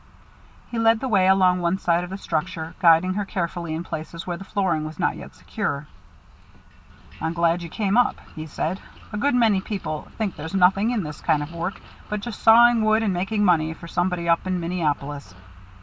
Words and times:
He 0.71 0.79
led 0.79 0.99
the 0.99 1.07
way 1.07 1.27
along 1.27 1.61
one 1.61 1.77
side 1.77 2.03
of 2.03 2.09
the 2.09 2.17
structure, 2.17 2.73
guiding 2.79 3.13
her 3.13 3.23
carefully 3.23 3.75
in 3.75 3.83
places 3.83 4.25
where 4.25 4.35
the 4.35 4.43
flooring 4.43 4.83
was 4.83 4.97
not 4.97 5.15
yet 5.15 5.35
secure. 5.35 5.85
"I'm 7.21 7.33
glad 7.33 7.61
you 7.61 7.69
came 7.69 7.95
up," 7.95 8.15
he 8.35 8.47
said. 8.47 8.79
"A 9.13 9.17
good 9.17 9.35
many 9.35 9.61
people 9.61 10.07
think 10.17 10.35
there's 10.37 10.55
nothing 10.55 10.89
in 10.89 11.03
this 11.03 11.21
kind 11.21 11.43
of 11.43 11.53
work 11.53 11.79
but 12.09 12.21
just 12.21 12.41
sawing 12.41 12.83
wood 12.83 13.03
and 13.03 13.13
making 13.13 13.45
money 13.45 13.75
for 13.75 13.87
somebody 13.87 14.27
up 14.27 14.47
in 14.47 14.59
Minneapolis. 14.59 15.35